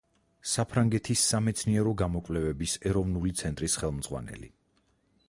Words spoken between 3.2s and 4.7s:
ცენტრის ხელმძღვანელი.